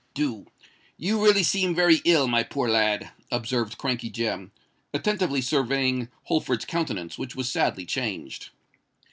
"Do. 0.15 0.47
You 0.97 1.23
really 1.23 1.43
seem 1.43 1.75
very 1.75 2.01
ill, 2.05 2.27
my 2.27 2.41
poor 2.41 2.67
lad," 2.67 3.11
observed 3.31 3.77
Crankey 3.77 4.09
Jem, 4.11 4.51
attentively 4.95 5.41
surveying 5.43 6.09
Holford's 6.23 6.65
countenance, 6.65 7.19
which 7.19 7.35
was 7.35 7.51
sadly 7.51 7.85
changed. 7.85 8.49